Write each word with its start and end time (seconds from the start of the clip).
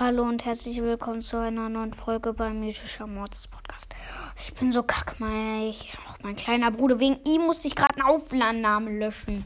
Hallo 0.00 0.22
und 0.22 0.44
herzlich 0.44 0.80
willkommen 0.80 1.22
zu 1.22 1.38
einer 1.40 1.68
neuen 1.68 1.92
Folge 1.92 2.32
beim 2.32 2.60
Mythischer 2.60 3.08
Mords 3.08 3.48
Podcast. 3.48 3.96
Ich 4.40 4.54
bin 4.54 4.70
so 4.70 4.84
kack, 4.84 5.16
mein, 5.18 5.74
auch 6.06 6.18
mein 6.22 6.36
kleiner 6.36 6.70
Bruder. 6.70 7.00
Wegen 7.00 7.18
ihm 7.26 7.46
musste 7.46 7.66
ich 7.66 7.74
gerade 7.74 7.96
einen 7.96 8.08
Aufladnamen 8.08 9.00
löschen. 9.00 9.44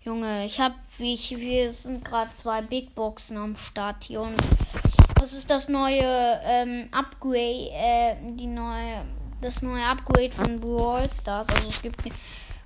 Junge, 0.00 0.44
ich 0.46 0.58
hab, 0.60 0.72
wie 0.96 1.14
ich, 1.14 1.30
wir 1.38 1.70
sind 1.70 2.04
gerade 2.04 2.30
zwei 2.30 2.60
Big 2.62 2.92
Boxen 2.96 3.36
am 3.36 3.54
Start 3.54 4.02
hier 4.02 4.22
und 4.22 4.34
das 5.14 5.32
ist 5.32 5.48
das 5.48 5.68
neue 5.68 6.40
ähm, 6.42 6.88
Upgrade, 6.90 7.70
äh, 7.70 8.16
die 8.32 8.48
neue, 8.48 9.04
das 9.40 9.62
neue 9.62 9.84
Upgrade 9.84 10.32
von 10.32 10.58
Brawl 10.58 11.08
Stars. 11.08 11.48
Also 11.50 11.68
es 11.68 11.80
gibt, 11.80 12.00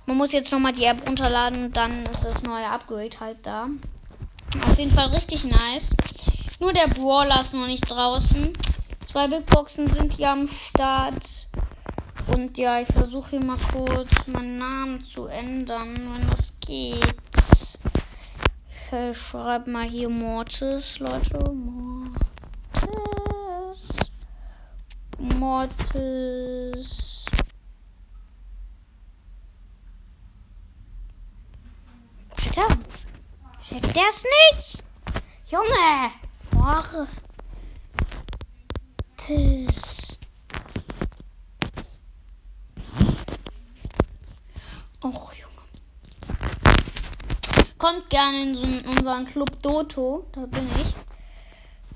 man 0.07 0.17
muss 0.17 0.31
jetzt 0.31 0.51
nochmal 0.51 0.73
die 0.73 0.85
App 0.85 1.07
runterladen 1.07 1.65
und 1.65 1.77
dann 1.77 2.07
ist 2.07 2.23
das 2.23 2.41
neue 2.41 2.65
Upgrade 2.65 3.19
halt 3.19 3.37
da. 3.43 3.67
Auf 4.65 4.79
jeden 4.79 4.89
Fall 4.89 5.09
richtig 5.09 5.43
nice. 5.45 5.95
Nur 6.63 6.71
der 6.71 6.87
Brawler 6.87 7.41
ist 7.41 7.53
noch 7.53 7.67
nicht 7.67 7.91
draußen. 7.91 8.53
Zwei 9.03 9.27
Big 9.27 9.45
Boxen 9.47 9.91
sind 9.91 10.13
hier 10.13 10.29
am 10.29 10.47
Start. 10.47 11.49
Und 12.27 12.57
ja, 12.57 12.79
ich 12.79 12.87
versuche 12.87 13.31
hier 13.31 13.41
mal 13.41 13.57
kurz 13.73 14.27
meinen 14.27 14.59
Namen 14.59 15.03
zu 15.03 15.25
ändern, 15.25 15.93
wenn 15.93 16.29
das 16.29 16.53
geht. 16.61 17.15
Ich 19.09 19.17
schreibe 19.17 19.69
mal 19.69 19.83
hier 19.83 20.07
Mortis, 20.07 20.99
Leute. 20.99 21.37
Mortis. 22.79 23.89
Mortis. 25.17 27.25
Alter, 32.37 32.67
checkt 33.67 33.97
es 33.97 34.23
nicht? 34.23 34.81
Junge! 35.47 36.22
Mortis. 39.23 40.17
Och, 45.01 45.33
Junge. 45.35 45.63
Kommt 47.77 48.09
gerne 48.09 48.43
in, 48.43 48.55
so 48.55 48.61
unseren 48.91 49.25
Club 49.25 49.59
Doto. 49.61 50.25
Da 50.31 50.45
bin 50.45 50.69
ich. 50.81 50.95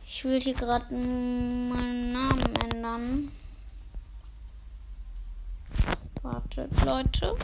Ich 0.05 0.25
will 0.25 0.41
hier 0.41 0.53
gerade 0.53 0.93
meinen 0.93 2.11
Namen 2.11 2.53
ändern. 2.57 3.31
Wartet, 6.21 6.71
Leute. 6.83 7.37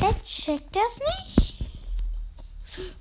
Der 0.00 0.24
checkt 0.24 0.74
das 0.74 1.00
nicht. 1.26 1.54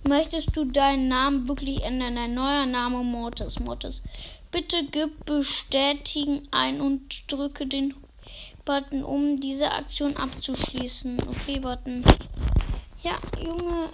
Möchtest 0.07 0.55
du 0.57 0.65
deinen 0.65 1.07
Namen 1.07 1.47
wirklich 1.47 1.83
ändern? 1.83 2.17
Ein 2.17 2.33
neuer 2.33 2.65
Name 2.65 3.03
Mortis. 3.03 3.59
Mortis. 3.59 4.01
Bitte 4.51 4.83
gib 4.91 5.25
bestätigen 5.25 6.41
ein 6.51 6.81
und 6.81 7.31
drücke 7.31 7.67
den 7.67 7.93
Button, 8.65 9.03
um 9.03 9.37
diese 9.37 9.71
Aktion 9.71 10.17
abzuschließen. 10.17 11.21
Okay, 11.27 11.59
Button. 11.59 12.03
Ja, 13.03 13.17
Junge. 13.41 13.89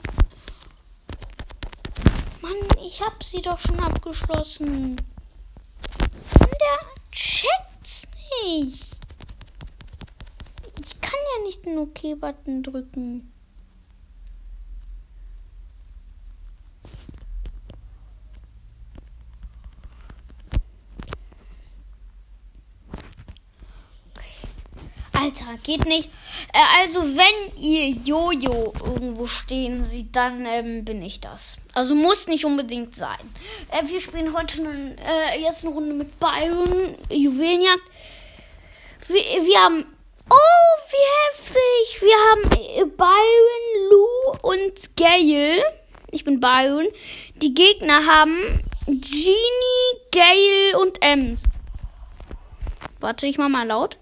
Mann, 2.41 2.55
ich 2.85 3.01
hab 3.01 3.23
sie 3.23 3.41
doch 3.41 3.59
schon 3.59 3.79
abgeschlossen. 3.79 4.95
Der 6.39 6.79
checkt's 7.11 8.07
nicht. 8.45 8.83
Ich 10.83 11.01
kann 11.01 11.19
ja 11.37 11.43
nicht 11.45 11.65
den 11.65 11.77
OK-Button 11.77 12.63
drücken. 12.63 13.31
Alter, 25.25 25.57
geht 25.63 25.85
nicht. 25.85 26.09
Äh, 26.53 26.81
also, 26.81 27.01
wenn 27.01 27.57
ihr 27.57 27.89
Jojo 27.89 28.73
irgendwo 28.85 29.27
stehen 29.27 29.83
seht, 29.83 30.15
dann 30.15 30.45
ähm, 30.45 30.85
bin 30.85 31.01
ich 31.01 31.19
das. 31.19 31.57
Also, 31.73 31.95
muss 31.95 32.27
nicht 32.27 32.45
unbedingt 32.45 32.95
sein. 32.95 33.33
Äh, 33.71 33.87
wir 33.87 33.99
spielen 33.99 34.37
heute 34.37 34.61
einen, 34.61 34.97
äh, 34.97 35.41
jetzt 35.41 35.65
eine 35.65 35.73
Runde 35.73 35.93
mit 35.93 36.19
Byron, 36.19 36.95
Juwelenjagd. 37.09 37.83
Wir, 39.07 39.21
wir 39.21 39.59
haben. 39.59 39.85
Oh, 40.29 40.81
wie 40.89 41.05
heftig! 41.29 42.01
Wir 42.01 42.15
haben 42.29 42.43
äh, 42.61 42.85
Byron, 42.85 43.89
Lou 43.89 44.51
und 44.51 44.95
Gail. 44.95 45.61
Ich 46.11 46.23
bin 46.23 46.39
Byron. 46.39 46.87
Die 47.35 47.53
Gegner 47.53 48.05
haben 48.07 48.63
Genie, 48.87 49.99
Gail 50.11 50.75
und 50.81 51.01
Ems. 51.01 51.43
Warte, 52.99 53.27
ich 53.27 53.37
mach 53.37 53.49
mal 53.49 53.67
laut. 53.67 53.97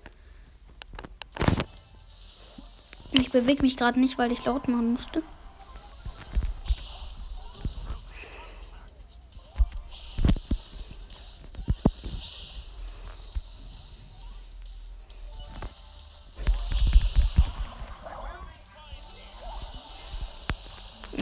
Ich 3.12 3.32
bewege 3.32 3.64
mich 3.64 3.76
gerade 3.76 4.00
nicht, 4.00 4.18
weil 4.18 4.32
ich 4.32 4.46
laut 4.46 4.68
machen 4.68 4.94
musste. 4.94 5.24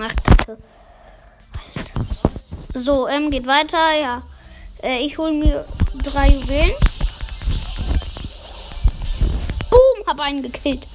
Ach, 0.04 0.16
Kacke. 0.24 0.58
So, 2.74 3.08
ähm, 3.08 3.30
geht 3.30 3.46
weiter, 3.46 3.94
ja. 4.00 4.24
Äh, 4.82 5.06
ich 5.06 5.18
hole 5.18 5.34
mir 5.34 5.66
drei 6.04 6.30
Juwelen. 6.30 6.72
Boom, 9.70 10.08
hab 10.08 10.20
einen 10.20 10.42
gekillt. 10.42 10.88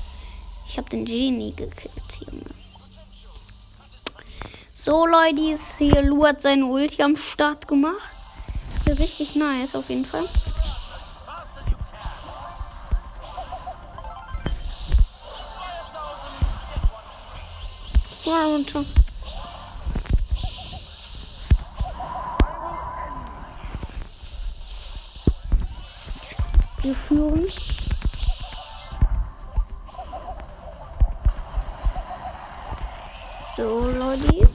Ich 0.69 0.77
habe 0.77 0.91
den 0.91 1.05
Genie 1.05 1.53
gekillt. 1.55 1.93
Hier. 2.19 2.28
So, 4.75 5.06
Leute, 5.06 5.56
hier 5.78 6.03
Lu 6.03 6.27
hat 6.27 6.43
seine 6.43 6.66
Ulti 6.66 7.03
am 7.03 7.16
Start 7.16 7.69
gemacht. 7.69 8.11
Richtig 8.87 9.37
nice 9.37 9.75
auf 9.75 9.89
jeden 9.89 10.05
Fall. 10.05 10.27
Und 18.27 18.69
schon. 18.69 18.85
Wir 26.83 26.95
führen. 26.97 27.47
So, 33.57 33.91
Leute. 33.91 34.49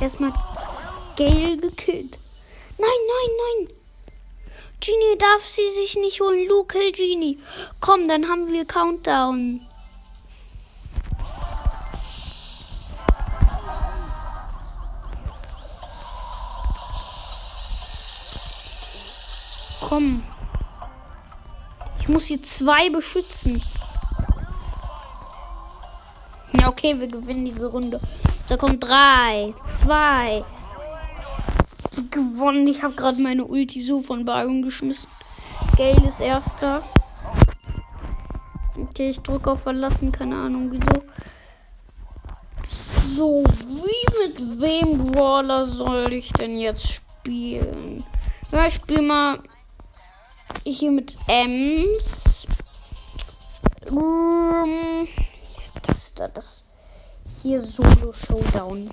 Erstmal 0.00 0.32
Gale 1.16 1.56
gekillt. 1.56 2.18
Nein, 2.78 2.88
nein, 3.08 3.66
nein. 3.66 3.85
Genie 4.80 5.18
darf 5.18 5.44
sie 5.44 5.70
sich 5.70 5.96
nicht 5.96 6.20
holen. 6.20 6.46
Lu, 6.48 6.64
kill 6.64 6.92
Genie. 6.92 7.38
Komm, 7.80 8.08
dann 8.08 8.28
haben 8.28 8.52
wir 8.52 8.64
Countdown. 8.64 9.66
Komm. 19.80 20.22
Ich 22.00 22.08
muss 22.08 22.26
hier 22.26 22.42
zwei 22.42 22.90
beschützen. 22.90 23.62
Ja, 26.52 26.68
okay, 26.68 26.98
wir 26.98 27.08
gewinnen 27.08 27.44
diese 27.44 27.66
Runde. 27.66 28.00
Da 28.48 28.56
kommt 28.56 28.82
drei, 28.82 29.54
zwei. 29.70 30.44
Gewonnen. 32.16 32.66
Ich 32.66 32.82
habe 32.82 32.94
gerade 32.94 33.20
meine 33.20 33.44
Ulti 33.44 33.82
so 33.82 34.00
von 34.00 34.24
Byron 34.24 34.62
geschmissen. 34.62 35.10
Gale 35.76 36.08
ist 36.08 36.20
erster. 36.20 36.82
Okay, 38.74 39.10
ich 39.10 39.20
drücke 39.20 39.50
auf 39.50 39.62
Verlassen. 39.64 40.10
Keine 40.12 40.36
Ahnung 40.36 40.72
wieso. 40.72 41.02
So, 42.70 43.44
wie 43.66 44.06
mit 44.26 44.60
wem 44.60 45.12
Brawler 45.12 45.66
soll 45.66 46.14
ich 46.14 46.32
denn 46.32 46.58
jetzt 46.58 46.86
spielen? 46.88 48.02
Ja, 48.50 48.66
ich 48.66 48.74
spiele 48.74 49.02
mal 49.02 49.40
hier 50.64 50.92
mit 50.92 51.18
Ems. 51.26 52.46
Monster. 53.90 55.18
Das 56.32 56.64
hier 57.42 57.60
Solo 57.60 58.10
Showdown. 58.12 58.90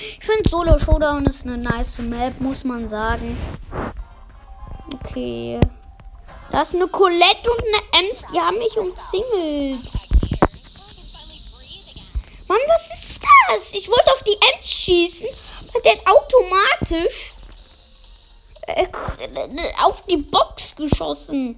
Ich 0.00 0.24
finde 0.24 0.48
Solo 0.48 0.78
Showdown 0.78 1.26
ist 1.26 1.46
eine 1.46 1.58
nice 1.58 1.98
Map, 1.98 2.40
muss 2.40 2.64
man 2.64 2.88
sagen. 2.88 3.36
Okay. 4.94 5.60
Da 6.50 6.62
ist 6.62 6.74
eine 6.74 6.88
Colette 6.88 7.50
und 7.50 7.62
eine 7.62 8.06
Ems, 8.06 8.24
die 8.32 8.40
haben 8.40 8.58
mich 8.58 8.76
umzingelt. 8.76 9.80
Mann, 12.48 12.58
was 12.66 12.90
ist 12.92 13.22
das? 13.48 13.72
Ich 13.74 13.88
wollte 13.88 14.10
auf 14.12 14.22
die 14.24 14.32
Ems 14.32 14.66
schießen, 14.66 15.28
aber 15.68 15.80
der 15.80 15.92
hat 15.92 16.06
automatisch 16.06 17.32
äh, 18.66 18.86
auf 19.84 20.02
die 20.06 20.16
Box 20.16 20.74
geschossen. 20.76 21.56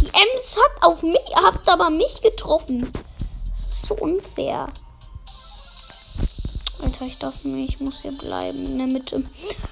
Die 0.00 0.08
Ems 0.08 0.56
hat 0.56 0.82
auf 0.82 1.02
mich, 1.02 1.20
habt 1.34 1.68
aber 1.68 1.90
mich 1.90 2.22
getroffen. 2.22 2.90
Das 2.92 3.76
ist 3.76 3.86
so 3.86 3.94
unfair. 3.96 4.68
Alter, 6.82 7.06
ich 7.06 7.18
darf 7.18 7.44
nicht, 7.44 7.74
ich 7.74 7.80
muss 7.80 8.02
hier 8.02 8.12
bleiben 8.12 8.64
in 8.64 8.78
der 8.78 8.86
Mitte. 8.86 9.24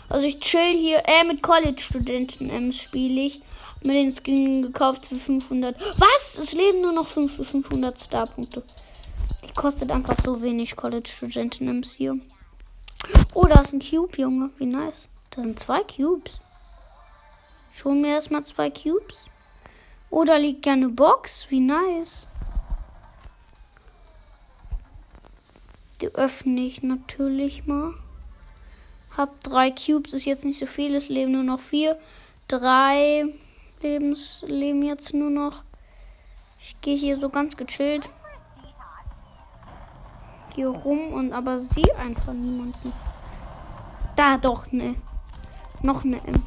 Also 0.08 0.26
ich 0.26 0.40
chill 0.40 0.76
hier, 0.76 1.02
äh, 1.06 1.24
mit 1.24 1.42
College-Studenten 1.42 2.50
ähm, 2.50 2.72
spiele 2.72 3.22
ich. 3.22 3.40
Mir 3.82 3.92
den 3.92 4.14
Skin 4.14 4.62
gekauft 4.62 5.06
für 5.06 5.14
500. 5.14 5.76
Was? 5.98 6.36
Es 6.36 6.52
leben 6.52 6.80
nur 6.80 6.92
noch 6.92 7.06
5 7.06 7.36
für 7.36 7.44
500 7.44 7.98
Star-Punkte. 7.98 8.62
Die 9.46 9.52
kostet 9.52 9.90
einfach 9.90 10.16
so 10.22 10.42
wenig 10.42 10.74
College-Studenten 10.74 11.68
im 11.68 11.82
hier. 11.82 12.18
Oh, 13.34 13.46
da 13.46 13.60
ist 13.60 13.72
ein 13.72 13.80
Cube, 13.80 14.16
Junge. 14.20 14.50
Wie 14.58 14.66
nice. 14.66 15.08
Da 15.30 15.42
sind 15.42 15.58
zwei 15.58 15.82
Cubes. 15.84 16.40
Schon 17.72 18.00
mir 18.00 18.14
erstmal 18.14 18.44
zwei 18.44 18.70
Cubes. 18.70 19.26
Oh, 20.10 20.24
liegt 20.24 20.66
ja 20.66 20.72
eine 20.72 20.88
Box. 20.88 21.46
Wie 21.50 21.60
nice. 21.60 22.26
Die 26.00 26.14
öffne 26.14 26.60
ich 26.60 26.82
natürlich 26.82 27.66
mal. 27.66 27.92
Hab 29.16 29.42
drei 29.42 29.72
Cubes, 29.72 30.12
ist 30.12 30.26
jetzt 30.26 30.44
nicht 30.44 30.60
so 30.60 30.66
viel. 30.66 30.94
Es 30.94 31.08
leben 31.08 31.32
nur 31.32 31.42
noch 31.42 31.58
vier. 31.58 31.98
Drei 32.46 33.24
Lebens 33.80 34.44
leben 34.46 34.84
jetzt 34.84 35.12
nur 35.12 35.30
noch. 35.30 35.64
Ich 36.60 36.80
gehe 36.80 36.96
hier 36.96 37.18
so 37.18 37.28
ganz 37.28 37.56
gechillt. 37.56 38.08
Hier 40.54 40.68
rum 40.68 41.12
und 41.12 41.32
aber 41.32 41.58
sehe 41.58 41.96
einfach 41.96 42.32
niemanden. 42.32 42.92
Da 44.14 44.38
doch, 44.38 44.70
ne. 44.70 44.94
Noch 45.82 46.04
eine 46.04 46.24
M. 46.24 46.44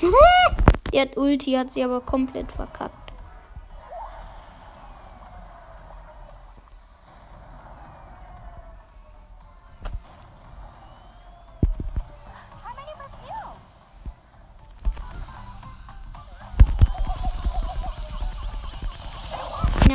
Die 0.92 1.00
hat 1.00 1.16
Ulti, 1.16 1.52
hat 1.52 1.72
sie 1.72 1.82
aber 1.82 2.00
komplett 2.00 2.50
verkackt. 2.52 3.07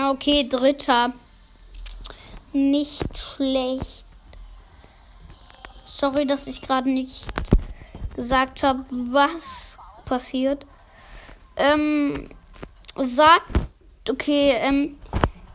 Okay, 0.09 0.47
dritter. 0.50 1.13
Nicht 2.51 3.17
schlecht. 3.17 4.05
Sorry, 5.85 6.27
dass 6.27 6.45
ich 6.45 6.61
gerade 6.61 6.89
nicht 6.89 7.25
gesagt 8.15 8.63
habe, 8.63 8.83
was 8.89 9.77
passiert. 10.05 10.67
Ähm, 11.55 12.29
sagt, 12.97 13.47
okay, 14.09 14.55
ähm, 14.57 14.97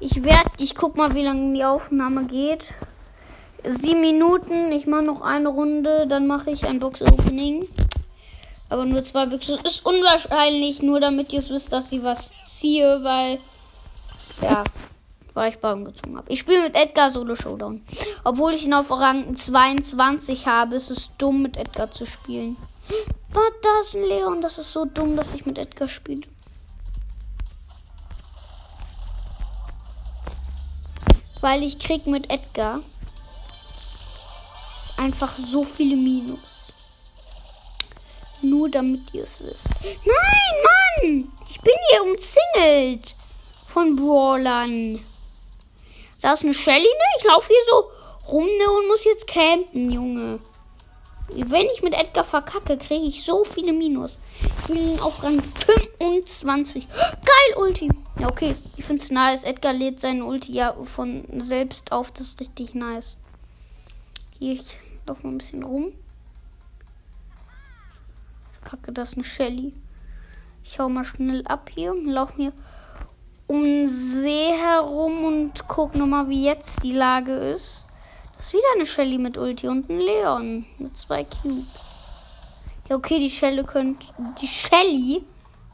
ich 0.00 0.25
werde, 0.25 0.50
ich 0.59 0.75
guck 0.75 0.97
mal, 0.97 1.15
wie 1.15 1.25
lange 1.25 1.53
die 1.53 1.65
Aufnahme 1.65 2.25
geht. 2.25 2.65
Sieben 3.65 4.00
Minuten, 4.00 4.73
ich 4.73 4.87
mache 4.87 5.03
noch 5.03 5.21
eine 5.21 5.49
Runde, 5.49 6.06
dann 6.06 6.27
mache 6.27 6.50
ich 6.50 6.65
ein 6.65 6.79
Box-Opening. 6.79 7.69
Aber 8.71 8.87
nur 8.87 9.05
zwei 9.05 9.27
Büchsen. 9.27 9.59
Ist 9.65 9.85
unwahrscheinlich, 9.85 10.81
nur 10.81 11.00
damit 11.00 11.33
ihr 11.35 11.41
es 11.41 11.50
wisst, 11.50 11.73
dass 11.73 11.93
ich 11.93 12.03
was 12.03 12.33
ziehe, 12.45 13.03
weil 13.03 13.39
ja, 14.43 14.64
weil 15.35 15.50
ich 15.50 15.58
Baum 15.58 15.85
gezogen 15.85 16.17
habe. 16.17 16.31
Ich 16.31 16.40
spiele 16.40 16.62
mit 16.62 16.75
Edgar 16.75 17.11
Solo 17.11 17.35
Showdown. 17.35 17.82
Obwohl 18.25 18.55
ich 18.55 18.64
ihn 18.64 18.75
auf 18.75 18.90
Rang 18.90 19.37
22 19.37 20.46
habe, 20.46 20.76
ist 20.76 20.90
es 20.90 21.17
dumm, 21.17 21.43
mit 21.43 21.56
Edgar 21.56 21.90
zu 21.90 22.06
spielen. 22.06 22.56
Was, 23.31 23.52
da 23.62 23.81
ist 23.81 23.94
ein 23.94 24.02
Leon. 24.02 24.40
Das 24.40 24.58
ist 24.58 24.73
so 24.73 24.85
dumm, 24.85 25.17
dass 25.17 25.35
ich 25.35 25.46
mit 25.46 25.58
Edgar 25.58 25.88
spiele. 25.88 26.26
Weil 31.40 31.62
ich 31.62 31.79
krieg 31.79 32.06
mit 32.06 32.31
Edgar 32.31 32.81
einfach 34.96 35.32
so 35.38 35.62
viele 35.62 35.96
Minus. 35.96 36.73
Nur 38.43 38.69
damit 38.69 39.14
ihr 39.14 39.23
es 39.23 39.40
wisst. 39.40 39.69
Nein, 40.05 40.64
Mann! 40.64 41.32
Ich 41.49 41.61
bin 41.61 41.75
hier 41.90 42.02
umzingelt 42.02 43.18
von 43.69 43.97
Brawlern. 43.97 45.00
Da 46.20 46.32
ist 46.32 46.43
eine 46.43 46.55
Shelly, 46.55 46.81
ne? 46.82 47.05
Ich 47.19 47.25
laufe 47.25 47.49
hier 47.49 47.56
so 47.70 48.32
rum, 48.32 48.44
ne? 48.44 48.70
Und 48.79 48.88
muss 48.88 49.05
jetzt 49.05 49.26
campen, 49.26 49.91
Junge. 49.91 50.41
Wenn 51.29 51.67
ich 51.67 51.82
mit 51.82 51.93
Edgar 51.93 52.25
verkacke, 52.25 52.79
kriege 52.79 53.05
ich 53.05 53.23
so 53.23 53.44
viele 53.44 53.75
Minus. 53.75 54.19
Ich 54.41 54.75
bin 54.75 54.99
auf 55.00 55.23
Rang 55.23 55.43
25. 55.43 56.88
Geil, 56.91 57.56
Ulti. 57.59 57.91
Ja, 58.19 58.31
okay. 58.31 58.56
Ich 58.79 58.87
finde 58.87 59.03
es 59.03 59.11
nice. 59.11 59.44
Edgar 59.44 59.75
lädt 59.75 60.00
seinen 60.00 60.23
Ulti 60.23 60.53
ja 60.53 60.75
von 60.82 61.25
selbst 61.43 61.93
auf. 61.93 62.11
Das 62.11 62.23
ist 62.23 62.41
richtig 62.41 62.75
nice. 62.75 63.19
Hier, 64.38 64.55
ich 64.55 64.79
laufe 65.06 65.26
mal 65.26 65.35
ein 65.35 65.38
bisschen 65.38 65.62
rum. 65.62 65.93
Kacke, 68.64 68.93
das 68.93 69.11
ist 69.11 69.14
eine 69.17 69.25
Shelly. 69.25 69.75
Ich 70.64 70.79
hau 70.79 70.88
mal 70.88 71.05
schnell 71.05 71.47
ab 71.47 71.71
hier 71.75 71.93
und 71.93 72.06
laufe 72.06 72.41
mir 72.41 72.53
um 73.49 73.65
den 73.65 73.89
See 73.89 74.53
herum 74.53 75.25
und 75.25 75.67
guck 75.69 75.95
nochmal, 75.95 76.29
wie 76.29 76.45
jetzt 76.45 76.83
die 76.83 76.93
Lage 76.93 77.33
ist. 77.33 77.87
Das 78.37 78.47
ist 78.47 78.53
wieder 78.53 78.67
eine 78.77 78.87
Shelly 78.87 79.19
mit 79.19 79.37
Ulti 79.37 79.67
und 79.67 79.89
ein 79.89 79.99
Leon 79.99 80.67
mit 80.79 80.97
zwei 80.97 81.25
Cubes. 81.25 81.67
Ja, 82.89 82.97
okay, 82.97 83.19
die 83.19 83.31
Shelly 83.31 83.65
könnte. 83.65 84.06
Die 84.41 84.47
Shelly 84.47 85.25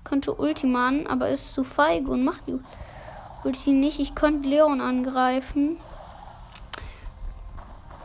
könnte 0.04 0.32
Ulti 0.32 0.66
machen, 0.66 1.06
aber 1.06 1.28
ist 1.28 1.52
zu 1.52 1.64
feige 1.64 2.10
und 2.10 2.24
macht 2.24 2.46
die 2.46 2.58
Ulti 3.44 3.72
nicht. 3.72 3.98
Ich 3.98 4.14
könnte 4.14 4.48
Leon 4.48 4.80
angreifen. 4.80 5.76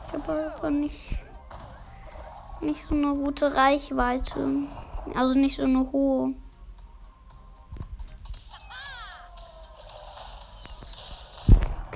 Ich 0.07 0.13
habe 0.13 0.53
aber 0.57 0.71
nicht, 0.71 0.99
nicht 2.61 2.83
so 2.83 2.95
eine 2.95 3.13
gute 3.13 3.53
Reichweite. 3.53 4.63
Also 5.13 5.35
nicht 5.35 5.57
so 5.57 5.63
eine 5.63 5.91
hohe. 5.91 6.33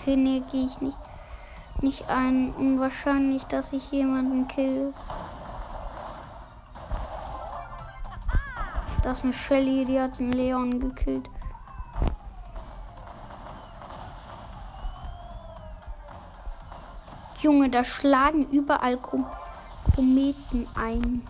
Okay, 0.03 0.17
nee, 0.17 0.43
gehe 0.51 0.65
ich 0.65 0.81
nicht, 0.81 0.97
nicht 1.79 2.09
ein. 2.09 2.53
Unwahrscheinlich, 2.57 3.45
dass 3.45 3.71
ich 3.71 3.89
jemanden 3.89 4.49
kill. 4.49 4.93
Das 9.01 9.19
ist 9.19 9.23
eine 9.23 9.31
Shelly, 9.31 9.85
die 9.85 10.01
hat 10.01 10.19
den 10.19 10.33
Leon 10.33 10.81
gekillt. 10.81 11.29
Junge, 17.39 17.69
da 17.69 17.85
schlagen 17.85 18.49
überall 18.49 18.97
Kometen 18.97 20.67
ein. 20.75 21.25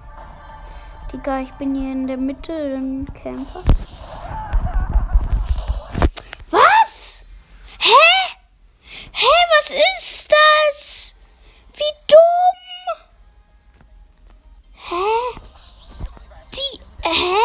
Digga, 1.12 1.42
ich 1.42 1.52
bin 1.54 1.76
hier 1.76 1.92
in 1.92 2.08
der 2.08 2.18
Mitte 2.18 2.54
im 2.54 3.06
Camper. 3.14 3.62
Was 6.50 7.24
ist 9.98 10.32
das? 10.32 11.16
Wie 11.74 11.94
dumm. 12.08 13.08
Hä? 14.76 15.40
Die, 16.54 16.80
hä? 17.02 17.36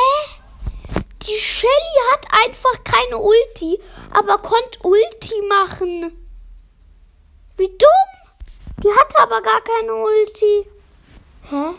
Die 1.22 1.38
Shelly 1.40 1.98
hat 2.12 2.26
einfach 2.44 2.84
keine 2.84 3.18
Ulti, 3.18 3.80
aber 4.10 4.38
konnte 4.38 4.78
Ulti 4.82 5.42
machen. 5.48 6.12
Wie 7.56 7.68
dumm. 7.68 8.32
Die 8.82 8.88
hatte 8.88 9.18
aber 9.18 9.42
gar 9.42 9.60
keine 9.60 9.94
Ulti. 9.94 10.66
Hä? 11.50 11.74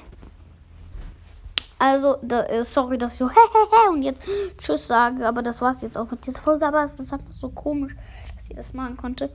Also, 1.81 2.17
da, 2.21 2.43
äh, 2.43 2.65
sorry, 2.65 2.97
dass 2.97 3.13
ich 3.13 3.19
so 3.19 3.29
hehehe 3.29 3.89
und 3.89 4.03
jetzt 4.03 4.23
Tschüss 4.57 4.87
sage, 4.87 5.25
aber 5.25 5.41
das 5.41 5.61
war's 5.61 5.81
jetzt 5.81 5.97
auch 5.97 6.11
mit 6.11 6.25
dieser 6.25 6.41
Folge. 6.41 6.67
Aber 6.67 6.83
es 6.83 6.99
ist 6.99 7.13
einfach 7.13 7.31
so 7.31 7.49
komisch, 7.49 7.95
dass 8.35 8.47
sie 8.47 8.53
das 8.53 8.73
machen 8.73 8.97
konnte. 8.97 9.29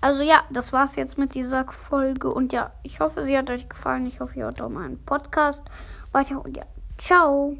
Also 0.00 0.22
ja, 0.22 0.44
das 0.50 0.72
war's 0.72 0.96
jetzt 0.96 1.18
mit 1.18 1.34
dieser 1.34 1.66
Folge. 1.70 2.32
Und 2.32 2.52
ja, 2.52 2.72
ich 2.82 3.00
hoffe, 3.00 3.22
sie 3.22 3.36
hat 3.36 3.50
euch 3.50 3.68
gefallen. 3.68 4.06
Ich 4.06 4.20
hoffe, 4.20 4.38
ihr 4.38 4.44
hört 4.44 4.62
auch 4.62 4.70
meinen 4.70 5.02
Podcast 5.04 5.64
weiter. 6.12 6.42
Und 6.42 6.56
ja, 6.56 6.64
ciao. 6.96 7.56